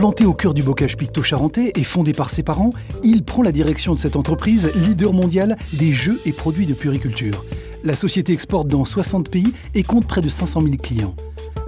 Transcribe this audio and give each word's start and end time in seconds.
Planté 0.00 0.24
au 0.24 0.32
cœur 0.32 0.54
du 0.54 0.62
bocage 0.62 0.96
picto-charentais 0.96 1.72
et 1.76 1.84
fondé 1.84 2.14
par 2.14 2.30
ses 2.30 2.42
parents, 2.42 2.70
il 3.02 3.22
prend 3.22 3.42
la 3.42 3.52
direction 3.52 3.92
de 3.92 3.98
cette 3.98 4.16
entreprise, 4.16 4.72
leader 4.74 5.12
mondial 5.12 5.58
des 5.74 5.92
jeux 5.92 6.18
et 6.24 6.32
produits 6.32 6.64
de 6.64 6.72
puriculture. 6.72 7.44
La 7.84 7.94
société 7.94 8.32
exporte 8.32 8.66
dans 8.66 8.86
60 8.86 9.28
pays 9.28 9.52
et 9.74 9.82
compte 9.82 10.06
près 10.06 10.22
de 10.22 10.30
500 10.30 10.62
000 10.62 10.76
clients. 10.76 11.14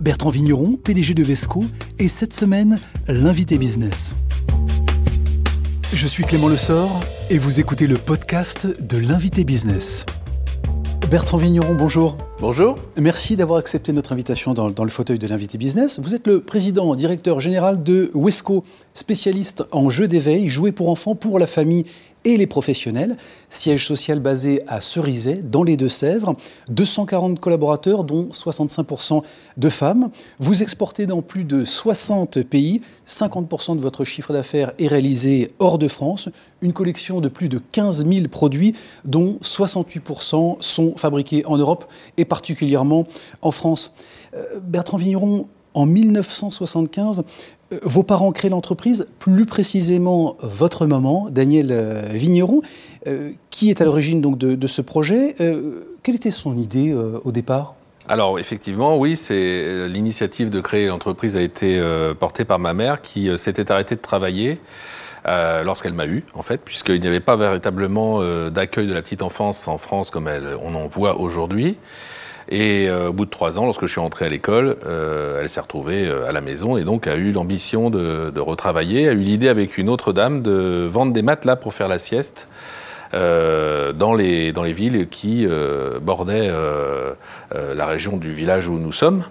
Bertrand 0.01 0.31
Vigneron, 0.31 0.79
PDG 0.83 1.13
de 1.13 1.23
Vesco, 1.23 1.67
est 1.99 2.09
cette 2.09 2.33
semaine 2.33 2.79
l'invité 3.07 3.59
business. 3.59 4.15
Je 5.93 6.07
suis 6.07 6.25
Clément 6.25 6.49
Lessort 6.49 7.01
et 7.29 7.37
vous 7.37 7.61
écoutez 7.61 7.87
le 7.87 7.99
podcast 7.99 8.67
de 8.81 8.97
l'invité 8.97 9.45
business. 9.45 10.07
Bertrand 11.13 11.37
Vigneron, 11.37 11.75
bonjour. 11.75 12.17
Bonjour. 12.41 12.79
Merci 12.97 13.37
d'avoir 13.37 13.59
accepté 13.59 13.93
notre 13.93 14.15
invitation 14.15 14.55
dans, 14.55 14.69
le 14.83 14.91
fauteuil 14.91 15.19
de 15.19 15.27
l'invité 15.27 15.59
business. 15.59 16.01
Vous 16.01 16.15
êtes 16.15 16.27
le 16.27 16.41
président, 16.41 16.95
directeur 16.95 17.39
général 17.39 17.83
de 17.83 18.11
Wesco, 18.15 18.65
spécialiste 18.95 19.63
en 19.73 19.91
jeux 19.91 20.09
d'éveil, 20.09 20.49
jouets 20.49 20.73
pour 20.73 20.89
enfants, 20.89 21.15
pour 21.15 21.39
la 21.39 21.47
famille 21.47 21.85
et 22.25 22.37
les 22.37 22.47
professionnels. 22.47 23.17
Siège 23.49 23.87
social 23.87 24.21
basé 24.21 24.63
à 24.67 24.81
Cerizay, 24.81 25.43
dans 25.43 25.63
les 25.63 25.77
Deux-Sèvres. 25.77 26.37
240 26.69 27.41
collaborateurs, 27.41 28.05
dont 28.05 28.29
65% 28.31 29.23
de 29.57 29.69
femmes. 29.69 30.11
Vous 30.39 30.63
exportez 30.63 31.07
dans 31.07 31.23
plus 31.23 31.45
de 31.45 31.65
60 31.65 32.43
pays. 32.43 32.83
50% 33.07 33.77
de 33.77 33.81
votre 33.81 34.05
chiffre 34.05 34.33
d'affaires 34.33 34.73
est 34.79 34.87
réalisé 34.87 35.53
hors 35.59 35.79
de 35.79 35.89
France. 35.89 36.29
Une 36.61 36.73
collection 36.73 37.21
de 37.21 37.29
plus 37.29 37.49
de 37.49 37.61
15 37.73 38.07
000 38.07 38.29
produits, 38.29 38.75
dont 39.05 39.39
68% 39.43 40.57
sont 40.61 40.95
fabriqués 40.97 41.45
en 41.47 41.57
Europe 41.57 41.87
et 42.17 42.25
particulièrement 42.25 43.07
en 43.43 43.51
France. 43.51 43.93
Euh, 44.35 44.61
Bertrand 44.63 44.97
Vigneron, 44.97 45.49
en 45.75 45.87
1975, 45.87 47.21
euh, 47.21 47.25
vos 47.83 48.03
parents 48.03 48.33
créent 48.33 48.49
l'entreprise, 48.49 49.09
plus 49.19 49.47
précisément 49.47 50.37
votre 50.41 50.87
maman, 50.87 51.29
Danielle 51.31 51.73
euh, 51.73 52.03
Vigneron, 52.13 52.63
euh, 53.07 53.31
qui 53.51 53.71
est 53.71 53.81
à 53.81 53.85
l'origine 53.85 54.21
donc 54.21 54.39
de, 54.39 54.67
ce 54.67 54.83
projet? 54.83 55.35
quelle 56.03 56.15
était 56.15 56.31
son 56.31 56.57
idée 56.57 56.95
au 56.95 57.33
départ? 57.33 57.75
Alors 58.09 58.39
effectivement, 58.39 58.97
oui, 58.99 59.17
c'est 59.17 59.89
l'initiative 59.89 60.51
de 60.51 60.61
créer 60.61 60.87
l'entreprise 60.87 61.37
a 61.37 61.43
été 61.43 61.81
portée 62.19 62.45
par 62.45 62.59
ma 62.59 62.75
mère 62.75 63.01
qui 63.01 63.29
s'était 63.39 63.71
arrêtée 63.71 63.97
de 63.97 64.01
travailler 64.01 64.59
lorsqu'elle 65.25 65.93
m'a 65.93 66.07
eu, 66.07 66.25
en 66.35 66.43
fait, 66.43 66.61
puisqu'il 66.65 67.01
n'y 67.01 67.07
avait 67.07 67.21
pas 67.21 67.37
véritablement 67.37 68.21
d'accueil 68.51 68.87
de 68.87 68.95
la 68.95 69.03
petite 69.03 69.23
enfance 69.23 69.69
en 69.69 69.79
France 69.79 70.11
comme 70.11 70.29
on 70.63 70.75
en 70.75 70.87
voit 70.87 71.19
aujourd'hui. 71.19 71.79
Et 72.49 72.89
euh, 72.89 73.09
au 73.09 73.13
bout 73.13 73.25
de 73.25 73.31
trois 73.31 73.59
ans, 73.59 73.65
lorsque 73.65 73.87
je 73.87 73.93
suis 73.93 74.01
rentré 74.01 74.27
à 74.27 74.29
l'école, 74.29 74.77
euh, 74.85 75.41
elle 75.41 75.49
s'est 75.49 75.61
retrouvée 75.61 76.07
euh, 76.07 76.29
à 76.29 76.33
la 76.33 76.41
maison 76.41 76.77
et 76.77 76.85
donc 76.85 77.07
a 77.07 77.15
eu 77.15 77.33
l'ambition 77.33 77.91
de, 77.91 78.33
retravailler, 78.39 79.09
a 79.09 79.13
eu 79.13 79.19
l'idée 79.19 79.49
avec 79.49 79.79
une 79.79 79.89
autre 79.89 80.13
dame 80.13 80.43
de 80.43 80.89
vendre 80.91 81.13
des 81.13 81.23
matelas 81.23 81.57
pour 81.57 81.75
faire 81.75 81.89
la 81.89 81.99
sieste. 81.99 82.49
dans, 83.13 84.15
les, 84.15 84.53
dans 84.53 84.63
les 84.63 84.73
villes 84.73 85.07
qui 85.09 85.47
bordaient 86.01 86.51
la 87.53 87.87
région 87.87 88.17
du 88.17 88.33
village 88.33 88.69
où 88.69 88.79
nous 88.79 88.93
sommes. 88.93 89.25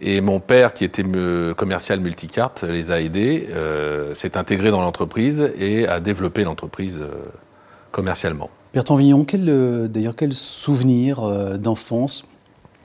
Et 0.00 0.20
mon 0.20 0.40
père, 0.40 0.74
qui 0.74 0.84
était 0.84 1.04
commercial 1.56 2.00
multicarte, 2.00 2.62
les 2.62 2.92
a 2.92 3.00
aidés, 3.00 3.48
s'est 4.14 4.36
intégré 4.36 4.70
dans 4.70 4.80
l'entreprise 4.80 5.52
et 5.58 5.88
a 5.88 5.98
développé 5.98 6.44
l'entreprise 6.44 7.04
commercialement. 7.90 8.50
Bertrand 8.74 8.96
Villon, 8.96 9.24
quel, 9.24 9.48
euh, 9.48 9.88
d'ailleurs, 9.88 10.14
quel 10.16 10.34
souvenir 10.34 11.20
euh, 11.20 11.56
d'enfance 11.56 12.24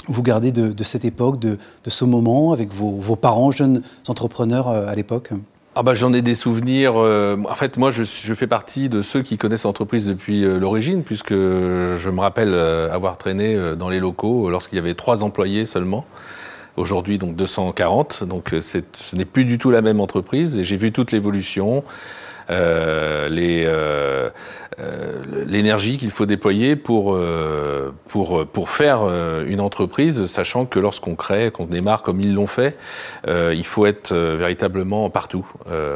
vous 0.09 0.23
gardez 0.23 0.51
de, 0.51 0.83
cette 0.83 1.05
époque, 1.05 1.39
de, 1.39 1.57
ce 1.87 2.03
moment, 2.03 2.51
avec 2.51 2.73
vos, 2.73 3.15
parents, 3.15 3.51
jeunes 3.51 3.83
entrepreneurs 4.09 4.67
euh, 4.67 4.87
à 4.87 4.95
l'époque? 4.95 5.31
Ah 5.75 5.83
bah, 5.83 5.95
J'en 5.95 6.11
ai 6.11 6.21
des 6.21 6.35
souvenirs. 6.35 6.95
en 6.95 7.55
fait, 7.55 7.77
moi, 7.77 7.89
je, 7.89 8.03
je, 8.03 8.33
fais 8.33 8.45
partie 8.45 8.89
de 8.89 9.01
ceux 9.01 9.21
qui 9.21 9.37
connaissent 9.37 9.63
l'entreprise 9.63 10.05
depuis 10.05 10.41
l'origine, 10.41 11.03
puisque 11.03 11.33
je 11.33 12.09
me 12.09 12.19
rappelle 12.19 12.53
avoir 12.53 13.17
traîné 13.17 13.57
dans 13.77 13.89
les 13.89 13.99
locaux 13.99 14.49
lorsqu'il 14.49 14.75
y 14.75 14.79
avait 14.79 14.93
trois 14.93 15.23
employés 15.23 15.65
seulement. 15.65 16.05
Aujourd'hui, 16.75 17.17
donc 17.17 17.35
240. 17.35 18.23
Donc, 18.23 18.49
ce 18.59 18.81
n'est 19.15 19.25
plus 19.25 19.45
du 19.45 19.57
tout 19.57 19.71
la 19.71 19.81
même 19.81 19.99
entreprise. 19.99 20.57
Et 20.57 20.63
j'ai 20.63 20.77
vu 20.77 20.91
toute 20.91 21.11
l'évolution. 21.11 21.83
Euh, 22.49 23.29
euh, 23.31 24.29
euh, 24.79 25.23
l'énergie 25.45 25.97
qu'il 25.97 26.09
faut 26.09 26.25
déployer 26.25 26.75
pour, 26.75 27.17
pour, 28.07 28.45
pour 28.47 28.69
faire 28.69 29.05
une 29.47 29.59
entreprise, 29.59 30.25
sachant 30.25 30.65
que 30.65 30.79
lorsqu'on 30.79 31.15
crée, 31.15 31.51
qu'on 31.51 31.65
démarre 31.65 32.01
comme 32.01 32.19
ils 32.19 32.33
l'ont 32.33 32.47
fait, 32.47 32.77
il 33.27 33.65
faut 33.65 33.85
être 33.85 34.13
véritablement 34.15 35.09
partout. 35.09 35.45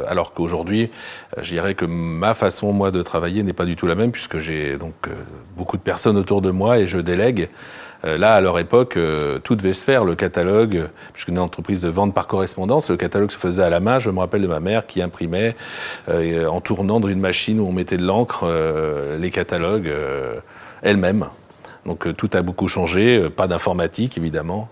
alors 0.06 0.32
qu'aujourd'hui, 0.32 0.90
je 1.40 1.50
dirais 1.54 1.74
que 1.74 1.84
ma 1.84 2.34
façon, 2.34 2.72
moi, 2.72 2.90
de 2.90 3.02
travailler 3.02 3.42
n'est 3.42 3.52
pas 3.52 3.64
du 3.64 3.74
tout 3.76 3.86
la 3.86 3.94
même, 3.94 4.12
puisque 4.12 4.38
j'ai 4.38 4.76
donc 4.76 5.08
beaucoup 5.56 5.76
de 5.76 5.82
personnes 5.82 6.16
autour 6.16 6.40
de 6.40 6.50
moi 6.50 6.78
et 6.78 6.86
je 6.86 6.98
délègue. 6.98 7.48
Euh, 8.04 8.16
là, 8.16 8.34
à 8.34 8.40
leur 8.40 8.58
époque, 8.58 8.96
euh, 8.96 9.38
tout 9.38 9.56
devait 9.56 9.72
se 9.72 9.84
faire. 9.84 10.04
Le 10.04 10.14
catalogue, 10.14 10.88
puisque 11.12 11.28
une 11.28 11.38
entreprise 11.38 11.82
de 11.82 11.88
vente 11.88 12.14
par 12.14 12.26
correspondance, 12.26 12.90
le 12.90 12.96
catalogue 12.96 13.30
se 13.30 13.36
faisait 13.36 13.62
à 13.62 13.70
la 13.70 13.80
main. 13.80 13.98
Je 13.98 14.10
me 14.10 14.18
rappelle 14.20 14.42
de 14.42 14.46
ma 14.46 14.60
mère 14.60 14.86
qui 14.86 15.02
imprimait 15.02 15.56
euh, 16.08 16.46
en 16.46 16.60
tournant 16.60 17.00
dans 17.00 17.08
une 17.08 17.20
machine 17.20 17.60
où 17.60 17.66
on 17.66 17.72
mettait 17.72 17.96
de 17.96 18.04
l'encre 18.04 18.46
les 19.18 19.30
catalogues 19.30 19.92
elle-même. 20.82 21.26
Donc 21.86 22.14
tout 22.16 22.30
a 22.34 22.42
beaucoup 22.42 22.68
changé, 22.68 23.28
pas 23.30 23.46
d'informatique 23.46 24.18
évidemment. 24.18 24.68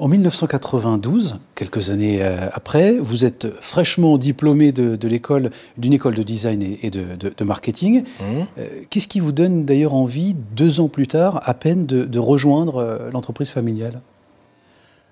En 0.00 0.08
1992, 0.08 1.38
quelques 1.54 1.90
années 1.90 2.18
euh, 2.20 2.48
après, 2.52 2.98
vous 2.98 3.24
êtes 3.24 3.46
fraîchement 3.60 4.18
diplômé 4.18 4.72
de, 4.72 5.08
l'école, 5.08 5.50
d'une 5.78 5.92
école 5.92 6.16
de 6.16 6.24
design 6.24 6.62
et, 6.82 6.90
de, 6.90 7.44
marketing. 7.44 8.02
Mmh. 8.02 8.24
Euh, 8.58 8.66
qu'est-ce 8.90 9.06
qui 9.06 9.20
vous 9.20 9.30
donne 9.30 9.64
d'ailleurs 9.64 9.94
envie, 9.94 10.34
deux 10.34 10.80
ans 10.80 10.88
plus 10.88 11.06
tard, 11.06 11.40
à 11.44 11.54
peine, 11.54 11.86
de, 11.86 12.18
rejoindre 12.18 12.78
euh, 12.78 13.10
l'entreprise 13.12 13.50
familiale? 13.50 14.00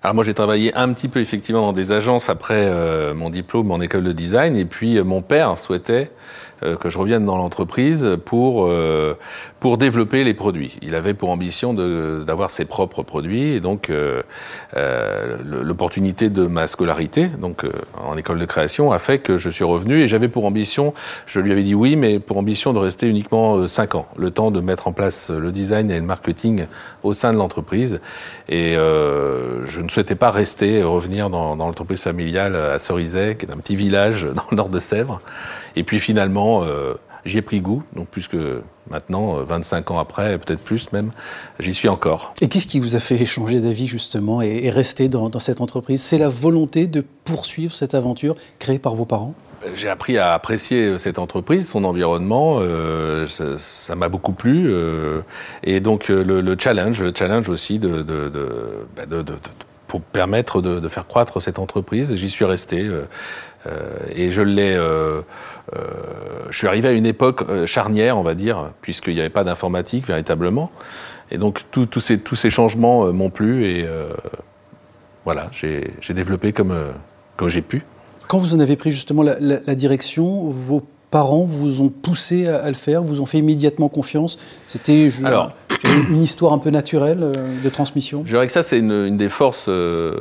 Alors 0.01 0.15
moi 0.15 0.25
j'ai 0.25 0.33
travaillé 0.33 0.75
un 0.75 0.91
petit 0.91 1.07
peu 1.07 1.21
effectivement 1.21 1.61
dans 1.61 1.71
des 1.71 1.93
agences 1.93 2.27
après 2.27 2.69
mon 3.13 3.29
diplôme 3.29 3.71
en 3.71 3.79
école 3.79 4.03
de 4.03 4.11
design 4.11 4.57
et 4.57 4.65
puis 4.65 5.01
mon 5.01 5.21
père 5.21 5.57
souhaitait 5.57 6.11
que 6.61 6.89
je 6.89 6.97
revienne 6.97 7.25
dans 7.25 7.37
l'entreprise 7.37 8.17
pour, 8.25 8.65
euh, 8.67 9.15
pour 9.59 9.77
développer 9.77 10.23
les 10.23 10.33
produits. 10.33 10.77
Il 10.81 10.95
avait 10.95 11.13
pour 11.13 11.29
ambition 11.29 11.73
d'avoir 11.73 12.51
ses 12.51 12.65
propres 12.65 13.03
produits 13.03 13.53
et 13.53 13.59
donc 13.59 13.89
euh, 13.89 14.21
l'opportunité 15.43 16.29
de 16.29 16.47
ma 16.47 16.67
scolarité, 16.67 17.27
donc 17.27 17.65
en 18.01 18.17
école 18.17 18.39
de 18.39 18.45
création, 18.45 18.91
a 18.91 18.99
fait 18.99 19.19
que 19.19 19.37
je 19.37 19.49
suis 19.49 19.63
revenu 19.63 20.01
et 20.01 20.07
j'avais 20.07 20.27
pour 20.27 20.45
ambition, 20.45 20.93
je 21.25 21.39
lui 21.39 21.51
avais 21.51 21.63
dit 21.63 21.75
oui, 21.75 21.95
mais 21.95 22.19
pour 22.19 22.37
ambition 22.37 22.73
de 22.73 22.79
rester 22.79 23.07
uniquement 23.07 23.67
5 23.67 23.95
ans, 23.95 24.07
le 24.17 24.31
temps 24.31 24.51
de 24.51 24.61
mettre 24.61 24.87
en 24.87 24.93
place 24.93 25.29
le 25.29 25.51
design 25.51 25.91
et 25.91 25.95
le 25.95 26.05
marketing 26.05 26.65
au 27.03 27.13
sein 27.13 27.31
de 27.31 27.37
l'entreprise. 27.37 27.99
Et 28.49 28.73
je 28.73 29.81
ne 29.81 29.89
souhaitais 29.89 30.15
pas 30.15 30.31
rester, 30.31 30.83
revenir 30.83 31.29
dans, 31.29 31.55
dans 31.55 31.65
l'entreprise 31.65 32.01
familiale 32.01 32.55
à 32.55 32.79
Cerizay, 32.79 33.35
qui 33.35 33.45
est 33.45 33.51
un 33.51 33.57
petit 33.57 33.75
village 33.75 34.27
dans 34.35 34.45
le 34.51 34.57
nord 34.57 34.69
de 34.69 34.79
Sèvres. 34.79 35.21
Et 35.75 35.83
puis 35.83 35.99
finalement, 35.99 36.63
euh, 36.63 36.93
j'y 37.25 37.37
ai 37.37 37.41
pris 37.41 37.61
goût, 37.61 37.83
donc 37.95 38.07
puisque 38.09 38.37
maintenant, 38.89 39.35
25 39.43 39.89
euh, 39.89 39.93
ans 39.93 39.99
après, 39.99 40.37
peut-être 40.37 40.63
plus 40.63 40.91
même, 40.91 41.11
j'y 41.59 41.73
suis 41.73 41.89
encore. 41.89 42.33
Et 42.41 42.47
qu'est-ce 42.47 42.67
qui 42.67 42.79
vous 42.79 42.95
a 42.95 42.99
fait 42.99 43.25
changer 43.25 43.59
d'avis 43.59 43.87
justement 43.87 44.41
et, 44.41 44.69
rester 44.69 45.07
dans, 45.09 45.31
cette 45.39 45.61
entreprise? 45.61 46.01
C'est 46.01 46.17
la 46.17 46.29
volonté 46.29 46.87
de 46.87 47.03
poursuivre 47.25 47.73
cette 47.73 47.93
aventure 47.93 48.35
créée 48.59 48.79
par 48.79 48.95
vos 48.95 49.05
parents? 49.05 49.33
J'ai 49.75 49.87
appris 49.87 50.17
à 50.17 50.33
apprécier 50.33 50.97
cette 50.97 51.19
entreprise, 51.19 51.69
son 51.69 51.85
environnement. 51.85 52.57
Euh, 52.59 53.25
ça 53.27 53.95
m'a 53.95 54.09
beaucoup 54.09 54.33
plu. 54.33 54.69
et 55.63 55.79
donc 55.79 56.09
le, 56.09 56.55
challenge, 56.59 57.01
le 57.01 57.13
challenge 57.15 57.47
aussi 57.47 57.79
de, 57.79 58.01
de, 58.01 58.27
de, 58.27 58.51
bah, 58.97 59.05
pour 59.93 60.01
permettre 60.01 60.59
de, 60.59 60.87
faire 60.87 61.05
croître 61.05 61.39
cette 61.39 61.59
entreprise. 61.59 62.15
J'y 62.15 62.31
suis 62.31 62.45
resté. 62.45 62.89
et 64.15 64.31
je 64.31 64.41
l'ai 64.41 64.75
euh, 65.75 65.79
je 66.49 66.57
suis 66.57 66.67
arrivé 66.67 66.89
à 66.89 66.91
une 66.91 67.05
époque 67.05 67.43
euh, 67.47 67.65
charnière, 67.65 68.17
on 68.17 68.23
va 68.23 68.35
dire, 68.35 68.71
puisqu'il 68.81 69.13
n'y 69.13 69.19
avait 69.19 69.29
pas 69.29 69.43
d'informatique 69.43 70.07
véritablement. 70.07 70.71
Et 71.31 71.37
donc 71.37 71.61
tous 71.71 71.99
ces, 71.99 72.19
tous 72.19 72.35
ces 72.35 72.49
changements 72.49 73.05
euh, 73.05 73.11
m'ont 73.11 73.29
plu 73.29 73.65
et 73.65 73.87
voilà, 75.25 75.49
j'ai 75.53 75.93
développppé 76.09 76.51
comme, 76.51 76.75
comme 77.37 77.47
j'ai 77.47 77.61
pu. 77.61 77.83
Quand 78.27 78.37
vous 78.37 78.53
en 78.53 78.59
avez 78.59 78.75
pris 78.75 78.91
justement 78.91 79.23
la, 79.23 79.35
la 79.39 79.75
direction, 79.75 80.49
vos 80.49 80.83
parents 81.11 81.45
vous 81.45 81.81
ont 81.81 81.89
poussé 81.89 82.47
à, 82.47 82.67
le 82.67 82.73
faire, 82.73 83.03
vous 83.03 83.21
ont 83.21 83.27
fait 83.27 83.37
immédiatement 83.37 83.87
confiance? 83.87 84.37
C'était 84.67 85.09
une 86.09 86.21
histoire 86.21 86.53
un 86.53 86.57
peu 86.57 86.69
naturelle 86.69 87.19
euh, 87.21 87.61
de 87.63 87.69
transmission? 87.69 88.23
Je 88.25 88.31
dirais 88.31 88.47
que 88.47 88.53
ça, 88.53 88.63
c'est 88.63 88.79
une, 88.79 89.17
des 89.17 89.29
forces 89.29 89.65
euh, 89.69 90.15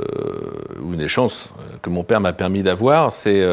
ou 0.83 0.93
une 0.93 0.99
des 0.99 1.09
chances 1.09 1.49
que 1.82 1.90
mon 1.90 2.05
père 2.05 2.20
m'a 2.20 2.32
permis 2.32 2.62
d'avoir, 2.62 3.12
c'est 3.12 3.44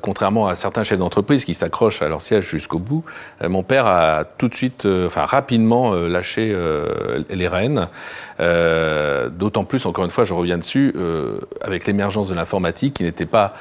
contrairement 0.00 0.48
à 0.48 0.54
certains 0.54 0.82
chefs 0.82 0.98
d'entreprise 0.98 1.44
qui 1.44 1.54
s'accrochent 1.54 2.02
à 2.02 2.08
leur 2.08 2.20
siège 2.20 2.48
jusqu'au 2.48 2.78
bout, 2.78 3.04
mon 3.46 3.62
père 3.62 3.86
a 3.86 4.24
tout 4.24 4.48
de 4.48 4.54
suite, 4.54 4.86
enfin 4.86 5.24
rapidement 5.24 5.92
lâché 5.94 6.56
les 7.30 7.48
rênes. 7.48 7.88
D'autant 8.38 9.64
plus, 9.64 9.86
encore 9.86 10.04
une 10.04 10.10
fois, 10.10 10.24
je 10.24 10.34
reviens 10.34 10.58
dessus, 10.58 10.94
avec 11.60 11.86
l'émergence 11.86 12.28
de 12.28 12.34
l'informatique 12.34 12.94
qui 12.94 13.04
n'était 13.04 13.26
pas 13.26 13.54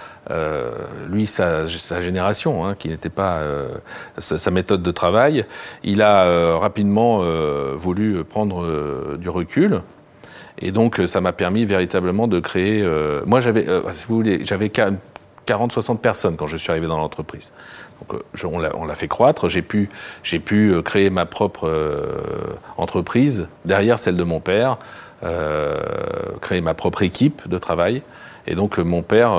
lui 1.10 1.26
sa, 1.28 1.66
génération, 1.66 2.66
hein, 2.66 2.76
qui 2.76 2.90
n'était 2.90 3.10
pas 3.10 3.40
sa, 4.18 4.52
méthode 4.52 4.82
de 4.82 4.92
travail, 4.92 5.46
il 5.84 6.02
a 6.02 6.58
rapidement 6.58 7.22
voulu 7.76 8.24
prendre 8.24 9.18
du 9.18 9.30
recul. 9.30 9.82
Et 10.62 10.72
donc, 10.72 11.02
ça 11.08 11.22
m'a 11.22 11.32
permis 11.32 11.66
véritablement 11.66 12.28
de 12.28 12.40
créer. 12.40 12.88
moi, 13.26 13.40
j'avais, 13.40 13.66
si 13.92 14.06
vous 14.08 14.16
voulez, 14.16 14.46
j'avais 14.46 14.68
40-60 15.48 15.98
personnes 15.98 16.36
quand 16.36 16.48
je 16.48 16.58
suis 16.58 16.72
arrivé 16.72 16.88
dans 16.88 16.98
l'entreprise. 16.98 17.52
Donc, 18.02 18.22
on 18.44 18.86
l'a 18.86 18.96
fait 18.96 19.08
croître. 19.08 19.48
J'ai 19.48 19.62
pu, 19.62 19.90
pu 20.46 20.82
créer 20.84 21.10
ma 21.10 21.26
propre 21.26 21.70
entreprise 22.78 23.48
derrière 23.66 23.98
celle 23.98 24.18
de 24.18 24.24
mon 24.24 24.40
père, 24.40 24.78
créer 26.42 26.62
ma 26.62 26.74
propre 26.74 27.02
équipe 27.02 27.48
de 27.48 27.58
travail. 27.58 28.04
Et 28.46 28.56
donc, 28.56 28.78
mon 28.78 29.02
père 29.02 29.34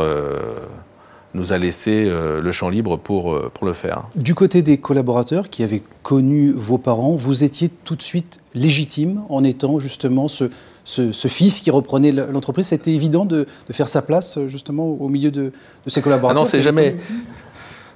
nous 1.35 1.53
a 1.53 1.59
laissé 1.59 2.05
euh, 2.07 2.41
le 2.41 2.53
champ 2.53 2.69
libre 2.69 2.97
pour, 2.97 3.33
euh, 3.33 3.51
pour 3.53 3.67
le 3.67 3.73
faire. 3.73 4.09
Du 4.17 4.35
côté 4.35 4.63
des 4.63 4.79
collaborateurs 4.79 5.49
qui 5.49 5.63
avaient 5.63 5.83
connu 6.03 6.53
vos 6.53 6.79
parents, 6.79 7.15
vous 7.17 7.45
étiez 7.45 7.71
tout 7.85 7.97
de 7.97 8.03
suite 8.03 8.39
légitime 8.55 9.23
en 9.29 9.45
étant 9.45 9.79
justement 9.79 10.29
ce, 10.29 10.51
ce, 10.85 11.29
fils 11.29 11.61
qui 11.61 11.71
reprenait 11.71 12.13
l'entreprise. 12.13 12.67
C'était 12.67 12.93
évident 12.93 13.25
de, 13.25 13.47
de, 13.69 13.73
faire 13.73 13.89
sa 13.89 14.03
place 14.03 14.39
justement 14.47 14.87
au 14.87 15.09
milieu 15.09 15.31
de, 15.31 15.53
de 15.87 15.91
ses 15.91 16.03
collaborateurs. 16.03 16.43
Ah 16.43 16.45
non, 16.45 16.51
c'est 16.51 16.61
jamais. 16.61 16.97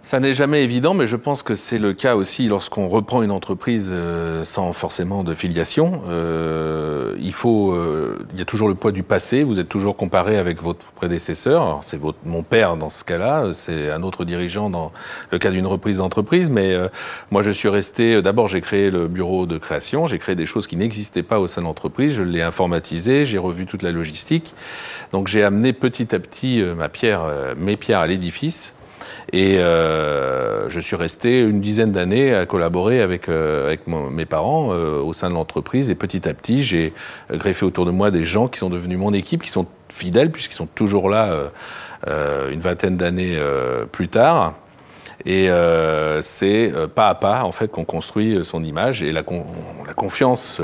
Ça 0.06 0.20
n'est 0.20 0.34
jamais 0.34 0.62
évident, 0.62 0.94
mais 0.94 1.08
je 1.08 1.16
pense 1.16 1.42
que 1.42 1.56
c'est 1.56 1.78
le 1.78 1.92
cas 1.92 2.14
aussi 2.14 2.46
lorsqu'on 2.46 2.86
reprend 2.86 3.24
une 3.24 3.32
entreprise 3.32 3.88
euh, 3.90 4.44
sans 4.44 4.72
forcément 4.72 5.24
de 5.24 5.34
filiation. 5.34 6.00
Euh, 6.08 7.16
il 7.18 7.32
faut, 7.32 7.72
euh, 7.72 8.24
il 8.32 8.38
y 8.38 8.42
a 8.42 8.44
toujours 8.44 8.68
le 8.68 8.76
poids 8.76 8.92
du 8.92 9.02
passé. 9.02 9.42
Vous 9.42 9.58
êtes 9.58 9.68
toujours 9.68 9.96
comparé 9.96 10.38
avec 10.38 10.62
votre 10.62 10.86
prédécesseur. 10.92 11.80
C'est 11.82 11.96
votre, 11.96 12.18
mon 12.24 12.44
père 12.44 12.76
dans 12.76 12.88
ce 12.88 13.02
cas-là. 13.02 13.52
C'est 13.52 13.90
un 13.90 14.04
autre 14.04 14.24
dirigeant 14.24 14.70
dans 14.70 14.92
le 15.32 15.38
cas 15.40 15.50
d'une 15.50 15.66
reprise 15.66 15.98
d'entreprise. 15.98 16.50
Mais 16.50 16.76
moi, 17.32 17.42
je 17.42 17.50
suis 17.50 17.68
resté. 17.68 18.22
D'abord, 18.22 18.46
j'ai 18.46 18.60
créé 18.60 18.92
le 18.92 19.08
bureau 19.08 19.44
de 19.44 19.58
création. 19.58 20.06
J'ai 20.06 20.20
créé 20.20 20.36
des 20.36 20.46
choses 20.46 20.68
qui 20.68 20.76
n'existaient 20.76 21.24
pas 21.24 21.40
au 21.40 21.48
sein 21.48 21.62
de 21.62 21.66
l'entreprise. 21.66 22.14
Je 22.14 22.22
l'ai 22.22 22.42
informatisé. 22.42 23.24
J'ai 23.24 23.38
revu 23.38 23.66
toute 23.66 23.82
la 23.82 23.90
logistique. 23.90 24.54
Donc, 25.10 25.26
j'ai 25.26 25.42
amené 25.42 25.72
petit 25.72 26.14
à 26.14 26.20
petit 26.20 26.62
ma 26.62 26.88
pierre, 26.88 27.24
mes 27.56 27.76
pierres 27.76 27.98
à 27.98 28.06
l'édifice. 28.06 28.72
Et 29.32 29.58
euh, 29.58 30.68
je 30.68 30.80
suis 30.80 30.96
resté 30.96 31.40
une 31.40 31.60
dizaine 31.60 31.92
d'années 31.92 32.34
à 32.34 32.46
collaborer 32.46 33.00
avec, 33.00 33.28
euh, 33.28 33.74
mes 33.86 34.26
parents 34.26 34.72
euh, 34.72 35.00
au 35.00 35.12
sein 35.12 35.28
de 35.28 35.34
l'entreprise. 35.34 35.90
Et 35.90 35.94
petit 35.94 36.28
à 36.28 36.34
petit, 36.34 36.62
j'ai 36.62 36.92
greffé 37.30 37.64
autour 37.64 37.86
de 37.86 37.90
moi 37.90 38.10
des 38.10 38.24
gens 38.24 38.48
qui 38.48 38.58
sont 38.58 38.70
devenus 38.70 38.98
mon 38.98 39.12
équipe, 39.12 39.42
qui 39.42 39.50
sont 39.50 39.66
fidèles, 39.88 40.30
puisqu'ils 40.30 40.54
sont 40.54 40.66
toujours 40.66 41.08
là 41.10 41.30
une 42.06 42.60
vingtaine 42.60 42.96
d'années 42.96 43.38
plus 43.90 44.08
tard. 44.08 44.54
Et 45.26 45.48
c'est 46.20 46.72
pas 46.94 47.08
à 47.08 47.14
pas 47.14 47.44
en 47.44 47.52
fait 47.52 47.68
qu'on 47.70 47.84
construit 47.84 48.38
son 48.44 48.62
image 48.62 49.02
et 49.02 49.12
la, 49.12 49.22
confiance 49.94 50.60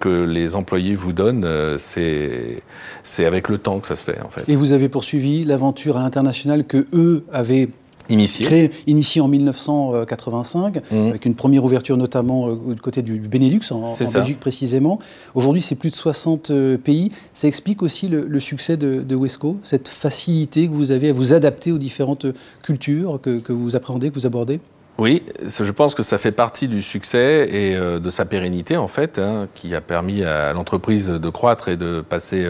que 0.00 0.24
les 0.24 0.54
employés 0.54 0.94
vous 0.94 1.12
donnent, 1.12 1.78
c'est 1.78 2.62
c'est 3.02 3.24
avec 3.24 3.48
le 3.48 3.58
temps 3.58 3.78
que 3.78 3.86
ça 3.86 3.96
se 3.96 4.04
fait 4.04 4.20
en 4.20 4.28
fait. 4.28 4.46
Et 4.50 4.56
vous 4.56 4.72
avez 4.72 4.88
poursuivi 4.88 5.44
l'aventure 5.44 5.96
à 5.96 6.00
l'international 6.00 6.64
que 6.64 6.86
eux 6.92 7.24
avaient 7.32 7.68
Initié. 8.08 8.46
Créé, 8.46 8.70
initié 8.86 9.20
en 9.20 9.28
1985, 9.28 10.76
mmh. 10.76 11.08
avec 11.08 11.26
une 11.26 11.34
première 11.34 11.64
ouverture 11.64 11.96
notamment 11.96 12.48
euh, 12.48 12.74
du 12.74 12.80
côté 12.80 13.02
du 13.02 13.18
Benelux, 13.18 13.60
en, 13.70 13.82
en 13.82 14.12
Belgique 14.12 14.40
précisément. 14.40 14.98
Aujourd'hui, 15.34 15.60
c'est 15.60 15.74
plus 15.74 15.90
de 15.90 15.96
60 15.96 16.50
euh, 16.50 16.78
pays. 16.78 17.12
Ça 17.34 17.48
explique 17.48 17.82
aussi 17.82 18.08
le, 18.08 18.40
succès 18.40 18.76
de, 18.76 19.02
de, 19.02 19.16
Wesco, 19.16 19.58
cette 19.62 19.88
facilité 19.88 20.68
que 20.68 20.72
vous 20.72 20.92
avez 20.92 21.10
à 21.10 21.12
vous 21.12 21.34
adapter 21.34 21.70
aux 21.70 21.78
différentes 21.78 22.26
cultures 22.62 23.20
que, 23.20 23.40
que 23.40 23.52
vous 23.52 23.76
appréhendez, 23.76 24.08
que 24.10 24.14
vous 24.14 24.26
abordez? 24.26 24.60
Oui, 24.96 25.22
je 25.46 25.70
pense 25.70 25.94
que 25.94 26.02
ça 26.02 26.18
fait 26.18 26.32
partie 26.32 26.66
du 26.66 26.82
succès 26.82 27.48
et 27.50 27.76
euh, 27.76 28.00
de 28.00 28.10
sa 28.10 28.24
pérennité, 28.24 28.76
en 28.76 28.88
fait, 28.88 29.18
hein, 29.18 29.48
qui 29.54 29.74
a 29.74 29.80
permis 29.80 30.24
à 30.24 30.52
l'entreprise 30.54 31.08
de 31.08 31.30
croître 31.30 31.68
et 31.68 31.76
de 31.76 32.00
passer 32.00 32.46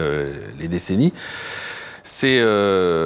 les 0.59 0.67
décennies. 0.67 1.13
C'est 2.03 2.41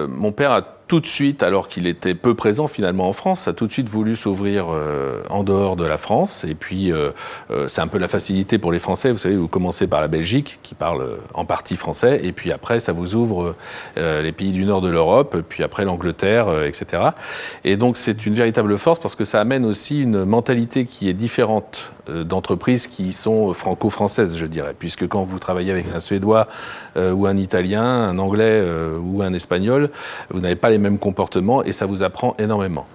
mon 0.08 0.32
père 0.32 0.52
a 0.52 0.62
tout 0.94 1.00
de 1.00 1.08
suite, 1.08 1.42
alors 1.42 1.70
qu'il 1.70 1.88
était 1.88 2.14
peu 2.14 2.36
présent 2.36 2.68
finalement 2.68 3.10
en 3.10 3.14
France, 3.14 3.48
a 3.48 3.54
tout 3.54 3.66
de 3.66 3.72
suite 3.72 3.90
voulu 3.90 4.16
s'ouvrir 4.16 4.68
euh, 4.70 5.24
en 5.32 5.44
dehors 5.44 5.76
de 5.76 5.86
la 5.86 5.98
France. 5.98 6.46
Et 6.48 6.54
puis, 6.54 6.92
euh, 6.92 7.10
euh, 7.50 7.68
c'est 7.68 7.82
un 7.82 7.88
peu 7.88 7.98
la 7.98 8.08
facilité 8.08 8.60
pour 8.60 8.72
les 8.72 8.78
Français. 8.78 9.12
Vous 9.12 9.18
savez, 9.18 9.36
vous 9.36 9.48
commencez 9.48 9.88
par 9.88 10.02
la 10.02 10.08
Belgique, 10.08 10.60
qui 10.62 10.76
parle 10.76 11.18
en 11.34 11.46
partie 11.46 11.78
français, 11.78 12.20
et 12.22 12.32
puis 12.32 12.52
après, 12.52 12.80
ça 12.80 12.92
vous 12.92 13.16
ouvre 13.16 13.56
les 13.98 14.32
pays 14.32 14.52
du 14.52 14.66
nord 14.66 14.82
de 14.82 14.90
l'Europe, 14.90 15.38
puis 15.50 15.64
après 15.64 15.84
l'Angleterre, 15.84 16.64
etc. 16.64 17.02
Et 17.64 17.76
donc, 17.76 17.98
c'est 17.98 18.28
une 18.28 18.36
véritable 18.36 18.78
force 18.78 19.00
parce 19.00 19.16
que 19.16 19.24
ça 19.24 19.42
amène 19.42 19.66
aussi 19.66 20.00
une 20.00 20.26
mentalité 20.26 20.86
qui 20.86 21.10
est 21.10 21.14
différente 21.14 21.94
d'entreprises 22.08 22.86
qui 22.86 23.14
sont 23.14 23.54
franco-françaises, 23.54 24.36
je 24.38 24.46
dirais, 24.46 24.76
puisque 24.78 25.08
quand 25.08 25.24
vous 25.24 25.40
travaillez 25.40 25.72
avec 25.72 25.86
un 25.96 26.00
Suédois 26.00 26.48
ou 26.98 27.26
un 27.26 27.38
Italien, 27.38 27.84
un 27.84 28.20
Anglais 28.20 28.64
ou 29.02 29.24
un 29.24 29.34
Espagnol, 29.34 29.90
vous 30.30 30.42
n'avez 30.42 30.58
pas 30.58 30.70
les 30.70 30.83
mêmes 30.84 31.00
comportements 31.00 31.64
et 31.64 31.72
ça 31.72 31.88
vous 31.88 32.04
apprend 32.04 32.36
énormément. 32.38 32.86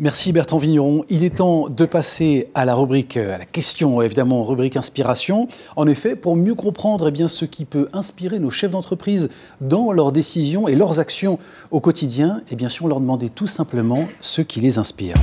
Merci 0.00 0.30
Bertrand 0.32 0.58
Vigneron. 0.58 1.04
Il 1.08 1.24
est 1.24 1.36
temps 1.38 1.68
de 1.68 1.84
passer 1.84 2.50
à 2.54 2.64
la 2.64 2.76
rubrique, 2.76 3.16
à 3.16 3.36
la 3.36 3.44
question 3.44 4.00
évidemment, 4.00 4.44
rubrique 4.44 4.76
inspiration. 4.76 5.48
En 5.74 5.88
effet, 5.88 6.14
pour 6.14 6.36
mieux 6.36 6.54
comprendre 6.54 7.08
eh 7.08 7.10
bien, 7.10 7.26
ce 7.26 7.44
qui 7.44 7.64
peut 7.64 7.88
inspirer 7.92 8.38
nos 8.38 8.50
chefs 8.50 8.70
d'entreprise 8.70 9.28
dans 9.60 9.90
leurs 9.90 10.12
décisions 10.12 10.68
et 10.68 10.76
leurs 10.76 11.00
actions 11.00 11.40
au 11.72 11.80
quotidien, 11.80 12.42
et 12.46 12.52
eh 12.52 12.56
bien 12.56 12.68
sûr 12.68 12.86
leur 12.86 13.00
demander 13.00 13.28
tout 13.28 13.48
simplement 13.48 14.06
ce 14.20 14.40
qui 14.40 14.60
les 14.60 14.78
inspire. 14.78 15.16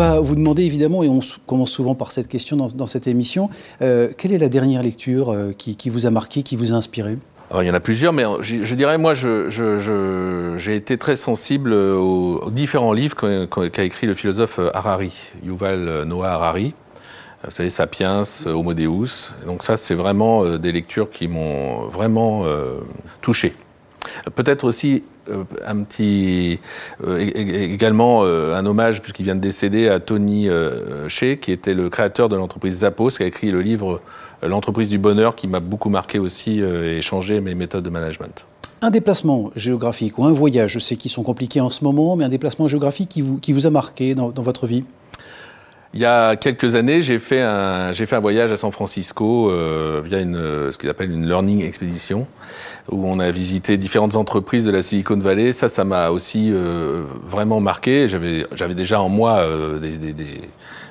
Va 0.00 0.20
vous 0.20 0.34
demander 0.34 0.64
évidemment, 0.64 1.02
et 1.02 1.08
on 1.08 1.20
commence 1.46 1.70
souvent 1.70 1.94
par 1.94 2.10
cette 2.10 2.26
question 2.26 2.56
dans, 2.56 2.86
cette 2.86 3.06
émission, 3.06 3.50
euh, 3.82 4.08
quelle 4.16 4.32
est 4.32 4.38
la 4.38 4.48
dernière 4.48 4.82
lecture 4.82 5.30
euh, 5.30 5.52
qui, 5.52 5.90
vous 5.90 6.06
a 6.06 6.10
marqué, 6.10 6.42
qui 6.42 6.56
vous 6.56 6.72
a 6.72 6.76
inspiré? 6.76 7.18
Il 7.60 7.66
y 7.66 7.70
en 7.70 7.74
a 7.74 7.80
plusieurs, 7.80 8.12
mais 8.12 8.24
je, 8.40 8.74
dirais, 8.76 8.96
moi, 8.96 9.12
j'ai 9.12 10.76
été 10.76 10.96
très 10.98 11.16
sensible 11.16 11.72
aux, 11.72 12.48
différents 12.50 12.92
livres 12.92 13.16
qu'a 13.46 13.82
écrit 13.82 14.06
le 14.06 14.14
philosophe 14.14 14.60
Harari, 14.72 15.12
Yuval 15.44 16.04
Noah 16.04 16.30
Harari. 16.30 16.74
Vous 17.42 17.50
savez, 17.50 17.70
Sapiens, 17.70 18.22
Homo 18.46 18.72
Deus. 18.72 19.32
Donc 19.46 19.64
ça, 19.64 19.76
c'est 19.76 19.96
vraiment 19.96 20.58
des 20.58 20.70
lectures 20.70 21.10
qui 21.10 21.26
m'ont 21.26 21.88
vraiment 21.88 22.44
touché. 23.20 23.52
Peut-être 24.34 24.64
aussi 24.64 25.02
euh, 25.30 25.44
un 25.66 25.82
petit, 25.82 26.58
euh, 27.06 27.18
également 27.18 28.22
euh, 28.24 28.54
un 28.54 28.66
hommage, 28.66 29.00
puisqu'il 29.00 29.24
vient 29.24 29.34
de 29.34 29.40
décéder, 29.40 29.88
à 29.88 30.00
Tony 30.00 30.48
Shea, 31.08 31.36
qui 31.36 31.52
était 31.52 31.74
le 31.74 31.88
créateur 31.88 32.28
de 32.28 32.36
l'entreprise 32.36 32.80
Zappos, 32.80 33.10
qui 33.10 33.22
a 33.22 33.26
écrit 33.26 33.50
le 33.50 33.60
livre 33.60 34.00
L'entreprise 34.42 34.88
du 34.88 34.96
bonheur, 34.96 35.36
qui 35.36 35.48
m'a 35.48 35.60
beaucoup 35.60 35.90
marqué 35.90 36.18
aussi 36.18 36.60
et 36.60 37.02
changé 37.02 37.42
mes 37.42 37.54
méthodes 37.54 37.84
de 37.84 37.90
management. 37.90 38.46
Un 38.80 38.88
déplacement 38.88 39.50
géographique 39.54 40.16
ou 40.16 40.24
un 40.24 40.32
voyage, 40.32 40.72
je 40.72 40.78
sais 40.78 40.96
qu'ils 40.96 41.10
sont 41.10 41.22
compliqués 41.22 41.60
en 41.60 41.68
ce 41.68 41.84
moment, 41.84 42.16
mais 42.16 42.24
un 42.24 42.30
déplacement 42.30 42.66
géographique 42.66 43.10
qui 43.10 43.52
vous, 43.52 43.66
a 43.66 43.70
marqué 43.70 44.14
dans 44.14 44.32
votre 44.32 44.66
vie? 44.66 44.84
Il 45.92 46.00
y 46.00 46.04
a 46.04 46.36
quelques 46.36 46.76
années, 46.76 47.02
j'ai 47.02 47.18
fait 47.18 47.40
un, 47.40 47.92
j'ai 47.92 48.06
fait 48.06 48.14
un 48.16 48.20
voyage 48.20 48.52
à 48.52 48.56
San 48.56 48.70
Francisco 48.70 49.50
euh, 49.50 50.00
via 50.04 50.20
une, 50.20 50.70
ce 50.70 50.78
qu'ils 50.78 50.88
appellent 50.88 51.10
une 51.10 51.26
learning 51.26 51.64
expedition, 51.64 52.28
où 52.90 53.08
on 53.08 53.18
a 53.18 53.30
visité 53.32 53.76
différentes 53.76 54.14
entreprises 54.14 54.64
de 54.64 54.70
la 54.70 54.82
Silicon 54.82 55.18
Valley. 55.18 55.52
Ça, 55.52 55.68
ça 55.68 55.84
m'a 55.84 56.10
aussi 56.10 56.50
euh, 56.52 57.02
vraiment 57.26 57.60
marqué. 57.60 58.08
J'avais, 58.08 58.46
j'avais 58.52 58.74
déjà 58.74 59.00
en 59.00 59.08
moi 59.08 59.38
euh, 59.38 59.80
des, 59.80 59.96
des, 59.96 60.12
des, 60.12 60.40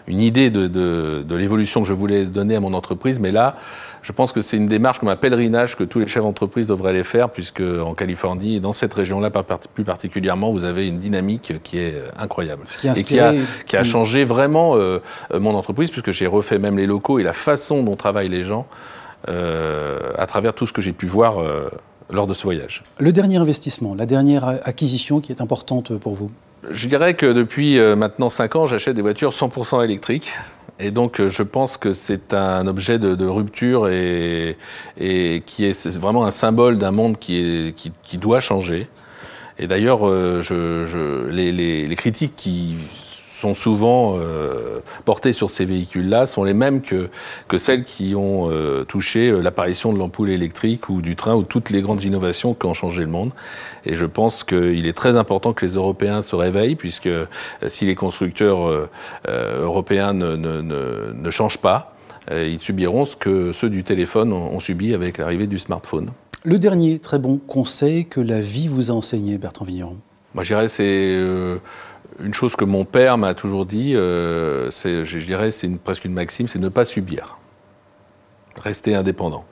une 0.07 0.21
idée 0.21 0.49
de, 0.49 0.67
de, 0.67 1.23
de 1.25 1.35
l'évolution 1.35 1.81
que 1.81 1.87
je 1.87 1.93
voulais 1.93 2.25
donner 2.25 2.55
à 2.55 2.59
mon 2.59 2.73
entreprise, 2.73 3.21
mais 3.21 3.31
là, 3.31 3.55
je 4.01 4.11
pense 4.11 4.31
que 4.31 4.41
c'est 4.41 4.57
une 4.57 4.67
démarche 4.67 4.99
comme 4.99 5.09
un 5.09 5.15
pèlerinage 5.15 5.75
que 5.75 5.83
tous 5.83 5.99
les 5.99 6.07
chefs 6.07 6.23
d'entreprise 6.23 6.67
devraient 6.67 6.93
les 6.93 7.03
faire, 7.03 7.29
puisque 7.29 7.61
en 7.61 7.93
Californie 7.93 8.55
et 8.55 8.59
dans 8.59 8.73
cette 8.73 8.93
région-là 8.93 9.29
plus 9.73 9.83
particulièrement, 9.83 10.51
vous 10.51 10.63
avez 10.63 10.87
une 10.87 10.97
dynamique 10.97 11.53
qui 11.63 11.77
est 11.77 11.95
incroyable. 12.17 12.61
Ce 12.65 12.77
qui 12.77 12.87
a 12.87 12.97
et 12.97 13.03
qui 13.03 13.19
a, 13.19 13.33
qui 13.65 13.77
a 13.77 13.83
changé 13.83 14.23
vraiment 14.23 14.75
euh, 14.75 14.99
mon 15.33 15.55
entreprise, 15.55 15.91
puisque 15.91 16.11
j'ai 16.11 16.27
refait 16.27 16.59
même 16.59 16.77
les 16.77 16.87
locaux 16.87 17.19
et 17.19 17.23
la 17.23 17.33
façon 17.33 17.83
dont 17.83 17.95
travaillent 17.95 18.29
les 18.29 18.43
gens 18.43 18.67
euh, 19.27 20.11
à 20.17 20.25
travers 20.27 20.53
tout 20.53 20.65
ce 20.65 20.73
que 20.73 20.81
j'ai 20.81 20.93
pu 20.93 21.05
voir 21.05 21.39
euh, 21.39 21.69
lors 22.09 22.27
de 22.27 22.33
ce 22.33 22.43
voyage. 22.43 22.83
Le 22.99 23.11
dernier 23.11 23.37
investissement, 23.37 23.95
la 23.95 24.05
dernière 24.05 24.47
acquisition 24.63 25.19
qui 25.19 25.31
est 25.31 25.41
importante 25.41 25.97
pour 25.97 26.15
vous? 26.15 26.31
Je 26.69 26.87
dirais 26.87 27.13
que 27.13 27.31
depuis 27.31 27.79
maintenant 27.95 28.29
5 28.29 28.55
ans, 28.57 28.65
j'achète 28.65 28.95
des 28.95 29.01
voitures 29.01 29.31
100% 29.31 29.83
électriques. 29.83 30.33
Et 30.79 30.91
donc, 30.91 31.21
je 31.27 31.43
pense 31.43 31.77
que 31.77 31.91
c'est 31.91 32.33
un 32.33 32.65
objet 32.65 33.00
de, 33.00 33.25
rupture 33.25 33.89
et, 33.89 34.57
et, 34.98 35.43
qui 35.45 35.65
est, 35.65 35.88
vraiment 35.98 36.25
un 36.25 36.31
symbole 36.31 36.77
d'un 36.77 36.91
monde 36.91 37.17
qui, 37.17 37.38
est, 37.38 37.75
qui, 37.75 37.91
qui, 38.03 38.17
doit 38.17 38.39
changer. 38.39 38.88
Et 39.57 39.67
d'ailleurs, 39.67 40.07
je, 40.07 40.86
je, 40.86 41.27
les, 41.27 41.51
les, 41.51 41.86
les, 41.86 41.95
critiques 41.98 42.33
qui 42.38 42.77
sont 43.39 43.53
souvent 43.53 44.17
euh, 44.17 44.81
portées 45.05 45.34
sur 45.34 45.50
ces 45.50 45.65
véhicules-là 45.65 46.25
sont 46.25 46.43
les 46.43 46.53
mêmes 46.53 46.81
que, 46.81 47.10
que 47.48 47.58
celles 47.58 47.84
qui 47.86 48.13
ont 48.15 48.50
euh, 48.50 48.84
touché 48.84 49.29
euh, 49.29 49.39
l'apparition 49.39 49.93
de 49.93 49.98
l'ampoule 49.98 50.29
électrique 50.29 50.89
ou 50.89 51.01
du 51.01 51.15
train 51.15 51.36
ou 51.36 51.43
toutes 51.43 51.69
les 51.69 51.81
grandes 51.81 52.03
innovations 52.03 52.53
qui 52.53 52.65
ont 52.65 52.74
changé 52.74 53.01
le 53.01 53.08
monde. 53.08 53.31
Et 53.86 53.96
je 53.96 54.05
pense 54.05 54.43
qu'il 54.43 54.88
est 54.88 54.93
très 54.93 55.15
important 55.15 55.53
que 55.53 55.65
les 55.65 55.74
Européens 55.74 56.22
se 56.22 56.36
réveillent, 56.36 56.75
puisque 56.75 57.10
si 57.65 57.86
les 57.86 57.96
constructeurs 57.96 58.89
européens 59.27 60.13
ne, 60.13 60.36
ne, 60.36 60.62
ne, 60.62 61.13
ne, 61.13 61.29
changent 61.29 61.58
pas, 61.58 61.96
ils 62.31 62.60
subiront 62.60 63.05
ce 63.05 63.15
que 63.15 63.53
ceux 63.53 63.69
du 63.69 63.84
téléphone 63.84 64.34
ont, 64.34 64.53
ont 64.53 64.60
subi 64.60 64.93
avec 64.93 65.17
l'arrivée 65.17 65.48
du 65.48 65.58
smartphone. 65.58 66.12
Le 66.43 66.60
dernier 66.60 67.00
très 67.00 67.19
bon 67.19 67.38
conseil 67.38 68.05
que 68.05 68.19
la 68.19 68.41
vie 68.41 68.67
vous 68.67 68.91
a 68.91 68.93
enseigné, 68.93 69.38
Bertrand 69.38 69.65
Vigneron? 69.65 69.98
Moi, 70.34 70.43
je 70.43 70.53
dirais 70.53 70.67
c'est 70.67 71.17
une 72.23 72.33
chose 72.33 72.55
que 72.55 72.65
mon 72.65 72.85
père 72.85 73.17
m'a 73.17 73.33
toujours 73.33 73.65
dit, 73.65 73.95
euh, 73.95 74.69
je 74.71 75.25
dirais, 75.25 75.51
c'est 75.51 75.69
presque 75.69 76.05
une 76.05 76.13
maxime, 76.13 76.47
c'est 76.47 76.59
ne 76.59 76.69
pas 76.69 76.85
subir. 76.85 77.38
Rester 78.57 78.95
indépendant. 78.95 79.45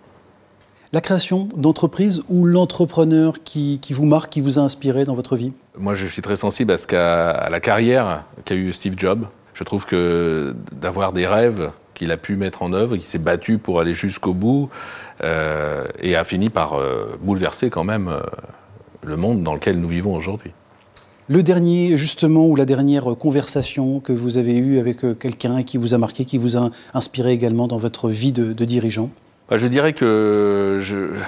La 0.94 1.02
création 1.02 1.50
d'entreprise 1.56 2.24
ou 2.30 2.46
l'entrepreneur 2.46 3.44
qui, 3.44 3.80
vous 3.92 4.06
marque, 4.06 4.32
qui 4.32 4.42
vous 4.42 4.58
a 4.58 4.62
inspiré 4.62 5.04
dans 5.04 5.16
votre 5.16 5.36
vie? 5.36 5.52
Moi, 5.78 5.94
je 5.94 6.06
suis 6.06 6.22
très 6.22 6.38
sensible 6.38 6.72
à, 6.72 6.78
ce 6.78 6.88
qu'à, 6.88 7.50
la 7.50 7.60
carrière 7.60 8.24
qu'a 8.46 8.56
eu 8.56 8.72
Steve 8.72 8.94
Jobs. 8.98 9.26
Je 9.54 9.64
trouve 9.64 9.86
que 9.86 10.56
d'avoir 10.72 11.14
des 11.14 11.28
rêves 11.28 11.72
qu'il 11.94 12.12
a 12.12 12.18
pu 12.18 12.36
mettre 12.36 12.62
en 12.62 12.74
œuvre, 12.74 12.96
qu'il 12.96 13.06
s'est 13.06 13.18
battu 13.18 13.58
pour 13.58 13.80
aller 13.80 13.94
jusqu'au 13.94 14.34
bout, 14.34 14.70
euh, 15.24 15.86
et 16.00 16.16
a 16.16 16.24
fini 16.24 16.50
par 16.50 16.74
euh, 16.76 17.18
bouleverser 17.22 17.70
quand 17.70 17.84
même 17.84 18.16
le 19.04 19.18
monde 19.18 19.44
dans 19.44 19.54
lequel 19.54 19.80
nous 19.80 19.88
vivons 19.90 20.16
aujourd'hui. 20.16 20.52
Le 21.30 21.44
dernier, 21.44 21.98
justement, 21.98 22.48
ou 22.48 22.56
la 22.56 22.66
dernière 22.66 23.04
conversation 23.18 24.00
que 24.00 24.14
vous 24.14 24.38
avez 24.38 24.56
eue 24.56 24.80
avec 24.80 25.04
euh, 25.04 25.14
quelqu'un 25.14 25.62
qui 25.64 25.78
vous 25.78 25.94
a 25.94 25.98
marqué, 25.98 26.24
qui 26.24 26.38
vous 26.38 26.56
a 26.56 26.72
inspiré 26.94 27.34
également 27.34 27.68
dans 27.68 27.78
votre 27.78 28.10
vie 28.10 28.32
de, 28.32 28.54
dirigeant? 28.64 29.10
Bah, 29.50 29.58
je 29.58 29.68
dirais 29.68 29.92
que 29.92 30.80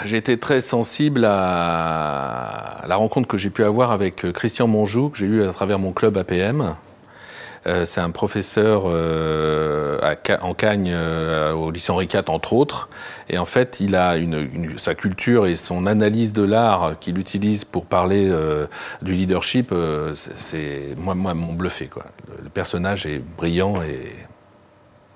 j'ai 0.06 0.16
été 0.18 0.38
très 0.38 0.62
sensible 0.62 1.26
à 1.26 2.86
la 2.88 2.96
rencontre 2.96 3.28
que 3.28 3.38
j'ai 3.38 3.50
pu 3.50 3.66
avoir 3.66 3.92
avec 3.92 4.24
euh, 4.24 4.32
Christian 4.32 4.68
Monjou, 4.68 5.10
que 5.10 5.18
j'ai 5.18 5.26
eu 5.26 5.44
à 5.44 5.52
travers 5.52 5.80
mon 5.80 5.92
club 5.92 6.18
APM, 6.18 6.76
c'est 7.66 8.02
un 8.02 8.12
professeur 8.12 8.84
euh, 8.86 10.00
en 10.42 10.54
Cagne, 10.54 10.90
euh, 10.92 11.54
au 11.54 11.72
lycée 11.72 11.92
Henri 11.92 12.08
IV, 12.12 12.24
entre 12.28 12.54
autres. 12.54 12.90
Et 13.30 13.38
en 13.38 13.46
fait, 13.46 13.78
il 13.80 13.96
a 13.96 14.18
une, 14.18 14.78
sa 14.78 14.96
culture 14.96 15.46
et 15.46 15.56
son 15.56 15.86
analyse 15.86 16.34
de 16.34 16.44
l'art 16.44 16.98
qu'il 17.00 17.18
utilise 17.18 17.66
pour 17.66 17.86
parler 17.86 18.32
du 19.02 19.14
leadership, 19.14 19.74
c'est 20.14 20.96
moi, 20.98 21.16
moi, 21.16 21.34
m'ont 21.34 21.54
bluffé. 21.54 21.88
Quoi. 21.88 22.06
Le, 22.44 22.50
personnage 22.50 23.06
est 23.06 23.20
brillant 23.38 23.82
et 23.84 24.14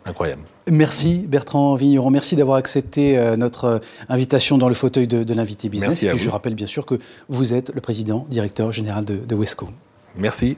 incroyable. 0.06 0.44
Merci 0.70 1.26
Bertrand 1.28 1.76
Vigneron, 1.76 2.10
merci 2.10 2.36
d'avoir 2.36 2.58
accepté 2.58 3.20
notre 3.38 3.82
invitation 4.10 4.58
dans 4.58 4.70
le 4.70 4.76
fauteuil 4.76 5.08
de, 5.08 5.34
l'invité 5.34 5.70
business. 5.70 6.04
et 6.04 6.18
je 6.18 6.30
rappelle 6.30 6.56
bien 6.56 6.68
sûr 6.68 6.86
que 6.86 6.96
vous 7.30 7.54
êtes 7.54 7.74
le 7.74 7.82
président, 7.82 8.28
directeur 8.30 8.72
général 8.72 9.06
de, 9.06 9.16
de 9.16 9.36
Wesco. 9.36 9.70
Merci. 10.18 10.58